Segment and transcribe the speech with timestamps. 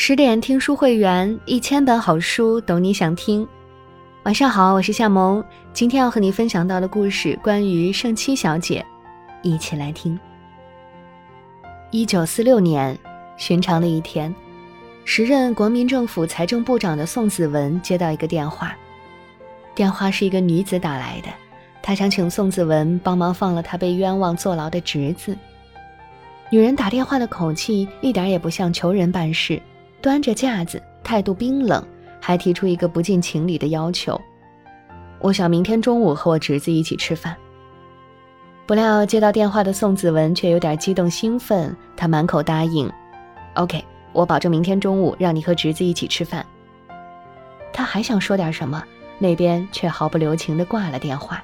[0.00, 3.46] 十点听书会员，一千本好书，懂你想听。
[4.22, 8.86] 晚上好，我是夏萌，今天要和你分享到的故事关于圣七小姐，
[9.42, 10.16] 一起来听。
[11.90, 12.96] 一九四六年，
[13.36, 14.32] 寻常的一天，
[15.04, 18.76] 时任国民政府财政部长的宋子文接到一个电话，
[19.74, 21.28] 电话是一个女子打来的，
[21.82, 25.36] 她想请宋子文帮忙放了她被冤枉坐牢的侄子。
[26.50, 29.60] 女人打电话的口气一点也不像求人办事，
[30.00, 31.82] 端着架子，态度冰冷，
[32.20, 34.20] 还提出一个不近情理的要求
[35.20, 37.36] ：“我想明天中午和我侄子一起吃饭。”
[38.64, 42.90] 不料接到电话的宋子文却有点激动兴奋，他满口答应
[43.54, 46.44] ：“OK，我保证明天中午让你和侄子一起吃饭。”
[47.72, 48.84] 他还想说点什么，
[49.18, 51.42] 那边却毫不留情地挂了电话。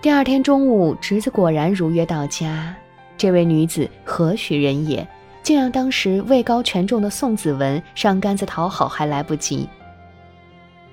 [0.00, 2.74] 第二天中午，侄子果然如约到家。
[3.18, 5.06] 这位女子何许人也？
[5.46, 9.68] 竟让当时位高权重的宋子文上杆子讨好还来不及。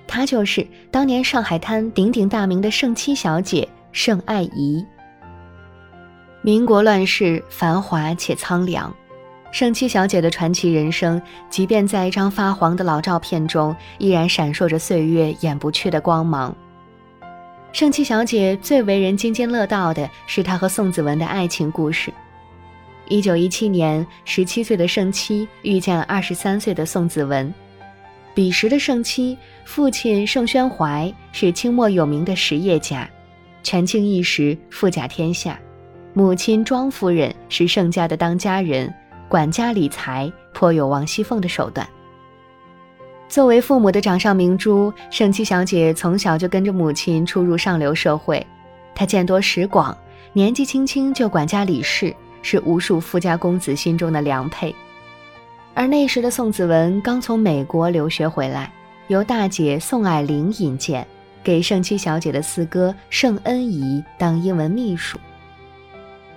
[0.05, 4.86] 她就是当年上海滩鼎鼎大名的盛七小姐盛爱仪。
[6.44, 8.95] 民国乱世，繁华且苍凉，
[9.52, 11.19] 盛七小姐的传奇人生，
[11.50, 16.56] 即便在一张发黄的老照片中，依然闪烁着岁月掩不去的光芒。
[17.72, 22.13] 盛七小姐最为人津津乐道的是她和宋子文的爱情故事。
[23.09, 27.54] 一九一七年，十七岁的盛七遇见了二十三岁的宋子文。
[28.34, 33.08] 彼时的盛七，父亲盛宣怀是清末有名的实业家，
[33.62, 35.54] 权倾一时，富甲天下；
[36.14, 38.92] 母亲庄夫人是盛家的当家人，
[39.30, 41.88] 管家理财，颇有王熙凤的手段。
[43.28, 48.46] 作为父母的掌上明珠，盛七小姐从小就跟着母亲出入上流社会。
[48.96, 49.96] 她见多识广，
[50.34, 54.75] 年纪轻轻就管家理事，是无数富家公子心中的良配。
[55.73, 58.72] 而那时的宋子文刚从美国留学回来，
[59.08, 61.07] 由大姐宋霭龄引荐，
[61.44, 65.18] 给盛七小姐的四哥盛恩仪当英文秘书。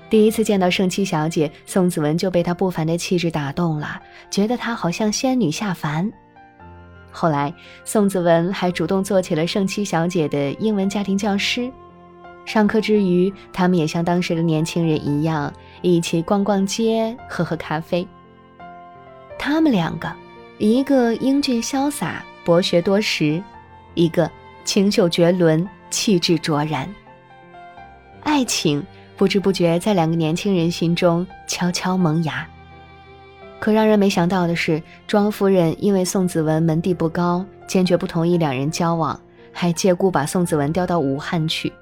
[0.08, 4.00] 第一次见到盛七小姐，宋子文就被她不凡的气质打动了，
[4.31, 6.10] 觉得她好像仙女下凡。
[7.10, 7.52] 后来，
[7.84, 11.70] 宋子文还主动做起了盛七小姐的英文家庭教师。
[12.44, 15.52] 上课之余，他们也像当时的年轻人一样，
[15.82, 18.06] 一起逛逛街、喝喝咖啡。
[19.38, 20.12] 他们两个，
[20.59, 23.42] 一个英俊潇洒、博学多识，
[23.94, 24.31] 一个
[24.64, 26.88] 清秀绝伦、气质卓然。
[28.22, 28.84] 爱情
[29.16, 32.47] 不知不觉在两个年轻人心中悄悄萌芽。
[33.58, 39.19] 可让人没想到的是，庄夫人因为宋子文门第不高，坚决不同意两人交往，
[39.53, 41.72] 还借故把宋子文调到武汉去。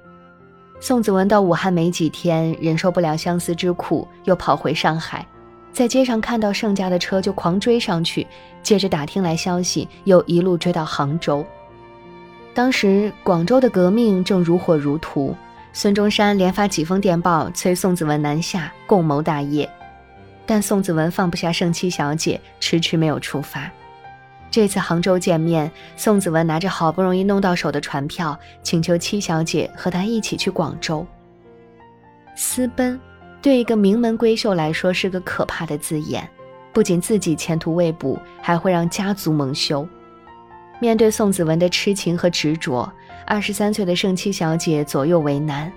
[0.87, 5.25] 宋子文到武汉没几天，忍受不了相思之苦，又跑回上海，
[5.73, 8.27] 在街上看到盛家的车就狂追上去，
[8.61, 11.43] 接着打听来消息，又一路追到杭州。
[12.53, 15.35] 当时广州的革命正如火如荼，
[15.73, 19.67] 孙中山连发几封电报催宋子文南下，共谋大业。
[20.45, 23.71] 但宋子文放不下盛七小姐，迟迟没有出发。
[24.55, 31.05] 这次杭州见面，宋子文拿着好不容易弄到手的船票，请求七小姐和他一起去广州。
[32.37, 32.97] 私奔，
[33.41, 36.25] 对一个名门闺秀来说是个可怕的字眼，
[36.71, 39.85] 不仅自己前途未卜，还会让家族蒙羞。
[40.79, 42.89] 面对宋子文的痴情和执着，
[43.27, 45.69] 二十三岁的盛七小姐左右为难。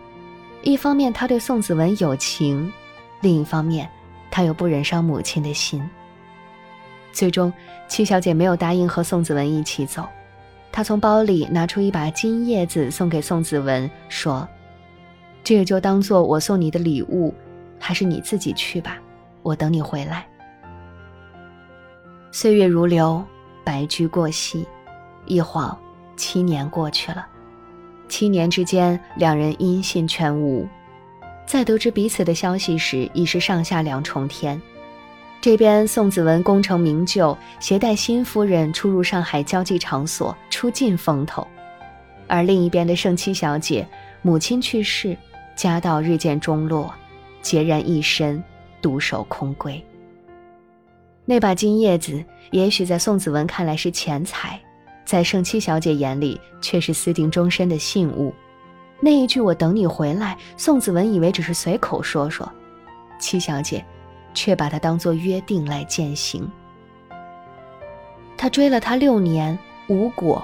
[0.63, 2.71] 一方面，她对宋子文有情；
[3.23, 3.89] 另一方面，
[4.31, 5.83] 她又不忍伤母亲的心。
[7.13, 7.53] 最终，
[7.89, 10.05] 七小姐没有答应和宋子文一起走。
[10.71, 14.47] 她从包里拿出一把金叶子送给宋子文，说
[15.43, 17.35] ：“这个就当做我送你的礼物，
[17.79, 18.99] 还是你自己去吧，
[19.43, 20.27] 我等你回来。”
[22.31, 23.25] 岁月如流，
[23.65, 24.67] 白驹过隙，
[25.27, 25.77] 一晃
[26.17, 27.27] 七年过去了。
[28.09, 30.69] 七年之间，两人音信全无。
[31.47, 34.61] 在得知彼此的消息时，已是上下两重天。
[35.41, 41.47] 这边宋子文功成名就，携带新夫人出入上海交际场所，出尽风头；
[42.27, 43.87] 而另一边的盛七小姐，
[44.21, 45.17] 母亲去世，
[45.55, 46.93] 家道日渐中落，
[47.43, 48.43] 孑然一身，
[48.83, 49.81] 独守空闺。
[51.25, 54.61] 那把金叶子，也许在宋子文看来是钱财，
[55.05, 58.35] 在盛七小姐眼里却是私定终身的信物。
[59.01, 62.51] 那一句“我等你回来”，宋子文以为只是随口说说，
[63.21, 63.85] 七小姐
[64.39, 66.49] 却把它当作约定来践行。
[68.37, 69.59] 他追了他六年
[69.89, 70.41] 无果，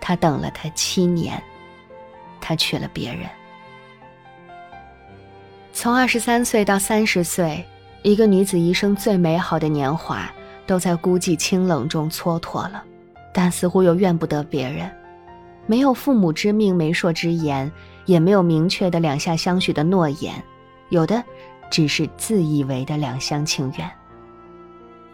[0.00, 1.40] 他等了他七年，
[2.40, 3.20] 他娶了别人。
[5.72, 7.64] 从二十三岁到三十岁，
[8.02, 10.28] 一个女子一生最美好的年华，
[10.66, 12.82] 都在孤寂清冷中蹉跎了，
[13.32, 14.90] 但似乎又怨不得别人，
[15.66, 17.70] 没有父母之命、媒妁之言，
[18.06, 20.34] 也没有明确的两下相许的诺言，
[20.88, 21.22] 有的
[21.72, 23.90] 只是自以为的两厢情愿。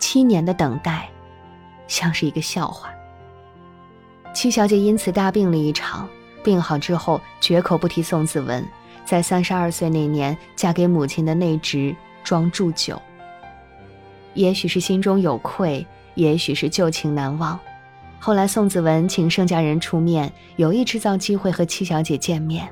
[0.01, 1.09] 七年的等待，
[1.87, 2.91] 像是一个笑话。
[4.35, 6.09] 七小姐因此大病了一场，
[6.43, 8.67] 病好之后绝口不提宋子文，
[9.05, 11.95] 在三十二岁那年嫁给母亲的内侄
[12.25, 13.01] 庄祝久。
[14.35, 17.57] 也许是心中有愧，也许是旧情难忘。
[18.19, 22.69] 后来宋子文请盛家人出面，有意制造机会和七小姐见面。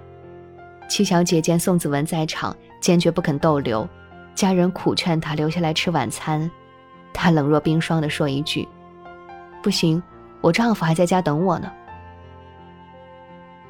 [0.88, 2.56] 七小姐见宋子文在场，
[2.86, 3.84] 坚决不肯逗留，
[4.32, 6.48] 家人苦劝她留下来吃晚餐。
[7.12, 8.68] 他冷若冰霜地说一句
[9.60, 10.00] ：“不行，
[10.40, 11.68] 我丈夫还在家等我呢。”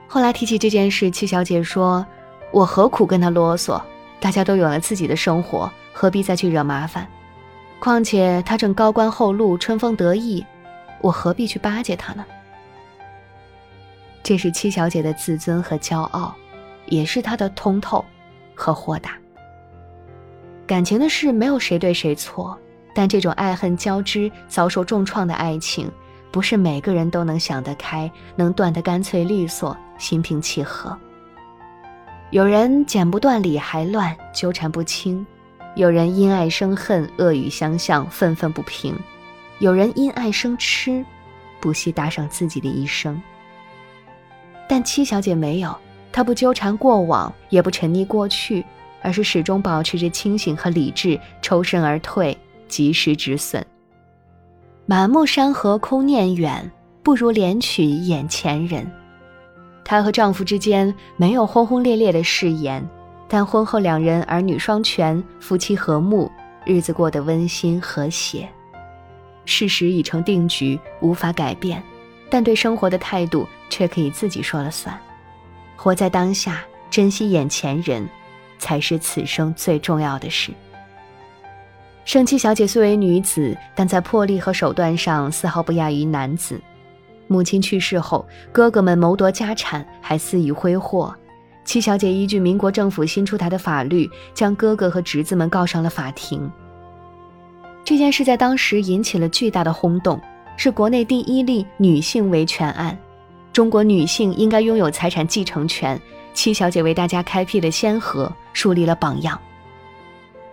[0.06, 2.06] 后来提起这件事，七小姐说
[2.52, 3.80] ：“我何苦跟他啰嗦？
[4.20, 7.08] 大家都有了自己的生活，何必再去惹麻烦？
[7.80, 10.44] 况且他正高官厚禄，春风得意，
[11.00, 12.22] 我何必去巴结他呢？”
[14.22, 16.34] 这是七小姐的自尊和骄傲，
[16.88, 18.04] 也是她的通透
[18.56, 19.12] 和豁达。
[20.66, 22.58] 感情的事，没有谁对谁错。
[22.92, 25.92] 但这种爱恨交织、遭受重创的爱情，
[26.32, 30.96] 不是每个人都能想得开，能断得干脆利索、心平气和。
[32.30, 35.22] 有人剪不断理还乱，纠缠不清；
[35.74, 38.94] 有人因爱生恨，恶语相向，愤愤不平；
[39.58, 41.04] 有人因爱生痴，
[41.60, 43.20] 不惜搭上自己的一生。
[44.66, 45.76] 但七小姐没有，
[46.16, 48.64] 她不纠缠过往，也不沉溺过去，
[49.02, 52.34] 而是始终保持着清醒和理智，抽身而退。
[52.68, 53.64] 及时止损。
[54.86, 56.68] 满目山河空念远，
[57.02, 58.90] 不如怜取眼前人。
[59.84, 62.82] 她和丈夫之间没有轰轰烈烈的誓言，
[63.28, 66.28] 但婚后两人儿女双全，夫妻和睦，
[66.64, 68.48] 日子过得温馨和谐。
[69.44, 71.80] 事实已成定局，无法改变，
[72.28, 74.98] 但对生活的态度却可以自己说了算。
[75.76, 78.08] 活在当下，珍惜眼前人，
[78.58, 80.52] 才是此生最重要的事。
[82.04, 86.60] 圣七小姐虽为女子，但在魄力和手段上丝毫不亚于男子。
[87.26, 91.14] 母亲去世后，哥哥们谋夺家产，还肆意挥霍。
[91.64, 96.48] 七小姐依据民国政府新出台的法律，将哥哥和侄子们告上了法庭。
[97.84, 100.20] 这件事在当时引起了巨大的轰动，
[100.56, 102.96] 是国内第一例女性维权案。
[103.56, 105.98] 中国女性应该拥有财产继承权，
[106.34, 109.40] 七小姐为大家开辟了先河，树立了榜样。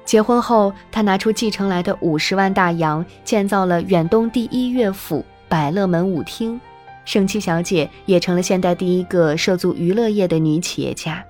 [0.05, 6.57] 结婚后，她拿出继承来的五十万大洋，建造了远东第一乐府百乐门舞厅。
[7.03, 11.21] 盛七小姐也成了现代第一个涉足娱乐业的女企业家。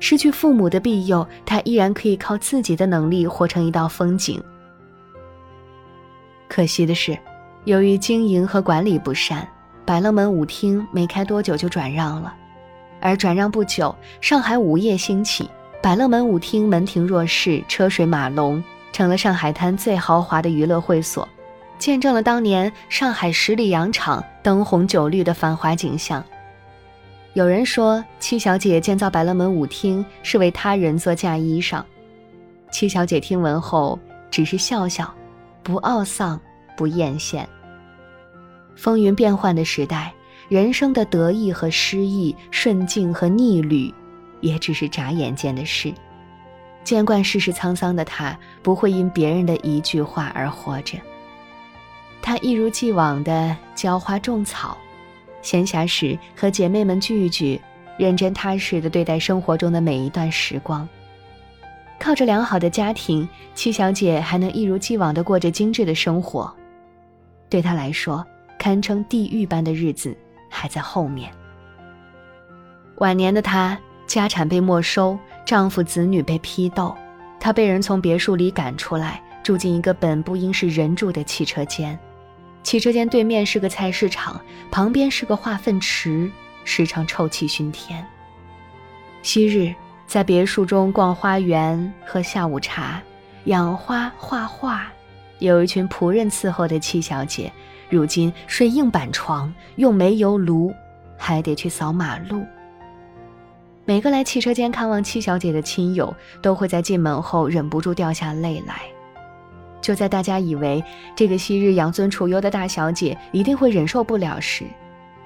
[0.00, 4.42] 失去父母的庇佑，她依然可以靠自己的能力活成一道风景。
[6.48, 7.14] 可惜的是，
[7.64, 9.46] 由于经营和管理不善，
[9.84, 12.34] 百乐门舞厅没开多久就转让了。
[13.00, 15.48] 而转让不久，上海舞业兴起。
[15.82, 18.62] 百乐门舞厅门庭若市，车水马龙，
[18.92, 21.28] 成了上海滩最豪华的娱乐会所，
[21.76, 26.24] 见证了当年上海十里洋场灯红酒绿的繁华景象。
[27.32, 31.82] 有人说，七小姐建造百乐门舞厅是为他人做嫁衣裳。
[32.70, 33.98] 七小姐听闻后
[34.30, 35.12] 只是笑笑，
[35.64, 36.40] 不懊丧，
[36.76, 37.44] 不艳羡。
[38.76, 40.12] 风云变幻的时代，
[40.48, 43.92] 人生的得意和失意，顺境和逆旅。
[44.40, 45.94] 也只是眨眼间的事。
[46.82, 50.98] 见惯世事沧桑的他，不会因别人的一句话而活着。
[52.20, 54.76] 他一如既往的浇花种草，
[55.42, 57.60] 闲暇时和姐妹们聚一聚，
[57.96, 60.88] 认真踏实的对待生活中的每一段时光。
[62.00, 66.52] 靠着良好的家庭，七小姐还能一如既往的过着精致的生活。
[67.48, 68.26] 对她来说，
[68.62, 70.16] 堪称地狱般的日子
[70.48, 71.32] 还在后面。
[72.98, 73.76] 晚年的她。
[74.04, 76.94] 家产被没收，丈夫子女被批斗，
[77.40, 81.98] 她被人从别墅里赶出来，住进一个本不应是人住的汽车间。
[82.62, 84.38] 汽车间对面是个菜市场，
[84.70, 86.30] 旁边是个化粪池，
[86.64, 88.04] 时常臭气熏天。
[89.22, 89.74] 昔日
[90.06, 93.00] 在别墅中逛花园、喝下午茶、
[93.44, 94.92] 养花、画画，
[95.38, 97.50] 有一群仆人伺候的七小姐，
[97.92, 100.72] 如今睡硬板床，用煤油炉，
[101.18, 102.42] 还得去扫马路。
[103.84, 108.76] 每个来汽车间看望七小姐的亲友，都会在进门后忍不住掉下泪来。
[109.82, 110.82] 就在大家以为
[111.14, 114.64] 这个昔日养尊处优的大小姐一定会忍受不了时，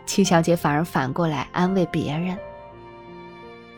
[0.07, 2.37] 七小姐反而反过来安慰别人。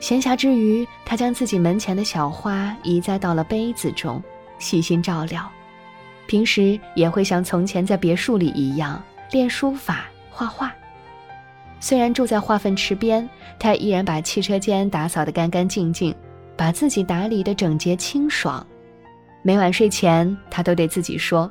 [0.00, 4.23] 闲暇之余，她将自己门前的小花移栽到了杯子中，
[4.59, 5.50] 细心照料。
[6.28, 10.73] 平时也会像从前在别墅里一样练书法、画画。
[11.80, 16.14] 虽然住在化粪池边，他依然把汽车间打扫得干干净净，
[16.54, 18.64] 把自己打理得整洁清爽。
[19.42, 21.50] 每晚睡前，他都对自己说：“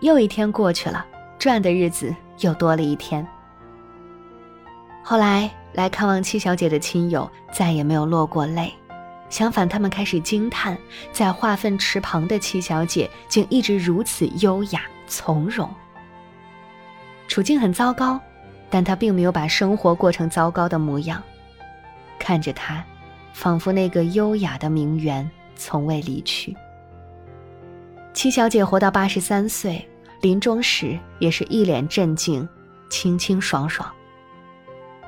[0.00, 1.04] 又一天过去了，
[1.38, 3.26] 赚的日子又多了一天。”
[5.02, 8.72] 后来来看望七小姐的亲友再也没有落过泪，
[9.32, 10.76] 相反，他们开始惊叹，
[11.10, 15.68] 在化粪池旁的七小姐竟一直如此优雅从容。
[17.26, 18.20] 处境很糟糕。
[18.74, 21.22] 但他并没有把生活过成糟糕的模样，
[22.18, 22.82] 看着他，
[23.34, 26.56] 仿佛那个优雅的名媛从未离去。
[28.14, 29.86] 七小姐活到八十三岁，
[30.22, 32.48] 临终时也是一脸镇静，
[32.88, 33.92] 清清爽爽。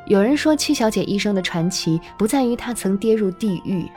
[0.09, 3.90] 有人说，七小姐一生的传奇不在于她曾跌入地狱，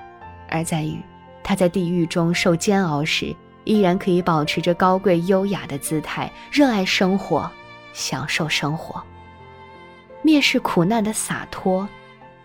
[0.49, 0.99] 而在于
[1.43, 7.49] 他在地狱中受煎熬时，依然可以保持着高贵优雅的姿态，热爱生活，
[7.93, 9.03] 享受生活。
[10.23, 11.87] 蔑视苦难的洒脱，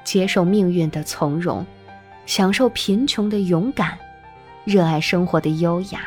[0.04, 1.64] 接受命运的从容，
[2.26, 3.98] 享受贫穷的勇敢，
[4.64, 6.02] 热爱生活的优雅，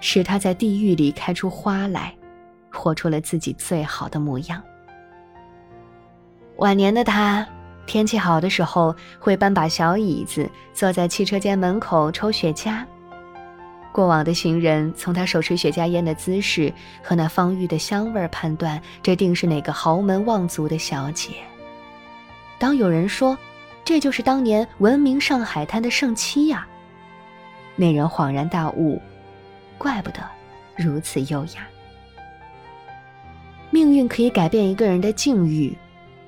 [0.00, 2.14] 使他在地狱里开出花来，
[2.70, 4.62] 活出了自己最好的模样。
[6.56, 7.46] 晚年的他，
[7.86, 12.84] 天气好的时候会搬把小椅子，坐在汽车间门口抽雪茄。
[13.92, 16.72] 过往的行人从他手持雪茄烟的姿势
[17.02, 21.30] 和那芳郁的香味判断，这定是哪个豪门望族的小姐。
[22.56, 23.36] 当有人说，
[23.84, 26.64] 这就是当年闻名上海滩的盛妻呀，
[27.74, 29.02] 那人恍然大悟，
[29.76, 30.20] 怪不得
[30.76, 31.66] 如此优雅。
[33.70, 35.76] 命运可以改变一个人的境遇，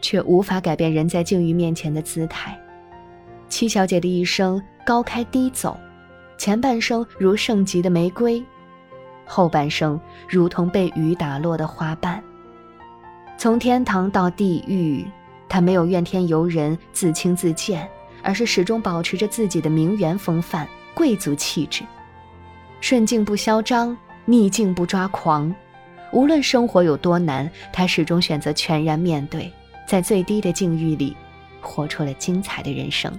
[0.02, 2.54] 却无法改变人在境遇面前的姿态。
[3.48, 5.78] 七小姐的一生高开低走。
[6.38, 8.42] 前半生如盛极的玫瑰，
[9.24, 12.20] 后半生如同被雨打落的花瓣。
[13.38, 15.06] 从天堂到地狱，
[15.48, 17.88] 他没有怨天尤人、自轻自贱，
[18.24, 21.84] 而是始终保持着自己的名媛风范、贵族气质。
[22.80, 25.54] 顺境不嚣张，逆境不抓狂。
[26.12, 29.48] 无论生活有多难，他始终选择全然面对，
[29.92, 31.14] 在最低的境遇里，
[31.60, 33.12] 活出了精彩的人生。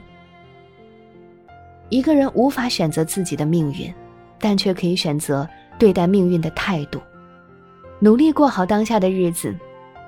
[1.89, 3.93] 一个人无法选择自己的命运，
[4.39, 6.99] 但却可以选择对待命运的态度。
[7.99, 9.55] 努力过好当下的日子，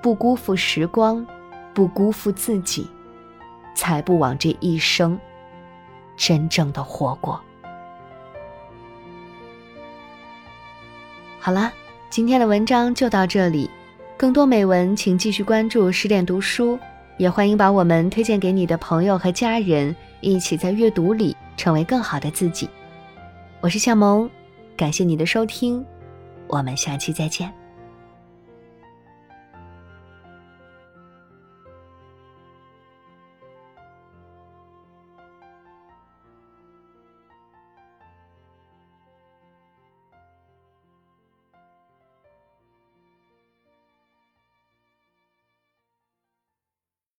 [0.01, 1.23] 不辜负时光，
[1.71, 2.87] 不辜负自己，
[3.75, 5.19] 才不枉这一生
[6.17, 7.39] 真正的活过。
[11.39, 11.71] 好了，
[12.09, 13.69] 今天的文章就到这里。
[14.17, 16.79] 更多美文，请继续关注十点读书，
[17.17, 21.35] 也欢迎把我们推荐给你的朋友和家人，一起在阅读里。
[21.57, 22.69] 成为更好的自己，
[23.61, 24.29] 我是向萌，
[24.75, 25.85] 感谢你的收听，
[26.47, 27.49] 我们下期再见。